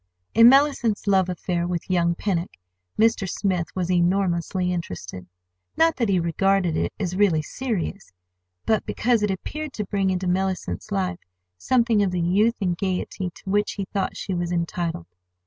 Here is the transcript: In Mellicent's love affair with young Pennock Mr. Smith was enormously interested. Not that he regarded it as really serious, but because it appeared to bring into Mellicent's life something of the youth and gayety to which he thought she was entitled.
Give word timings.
In 0.33 0.49
Mellicent's 0.49 1.05
love 1.05 1.29
affair 1.29 1.67
with 1.67 1.87
young 1.87 2.15
Pennock 2.15 2.49
Mr. 2.97 3.29
Smith 3.29 3.67
was 3.75 3.91
enormously 3.91 4.73
interested. 4.73 5.27
Not 5.77 5.97
that 5.97 6.09
he 6.09 6.19
regarded 6.19 6.75
it 6.75 6.91
as 6.99 7.15
really 7.15 7.43
serious, 7.43 8.11
but 8.65 8.83
because 8.87 9.21
it 9.21 9.29
appeared 9.29 9.73
to 9.73 9.85
bring 9.85 10.09
into 10.09 10.25
Mellicent's 10.25 10.91
life 10.91 11.19
something 11.59 12.01
of 12.01 12.09
the 12.09 12.19
youth 12.19 12.55
and 12.61 12.75
gayety 12.75 13.29
to 13.29 13.43
which 13.51 13.73
he 13.73 13.85
thought 13.93 14.17
she 14.17 14.33
was 14.33 14.51
entitled. 14.51 15.05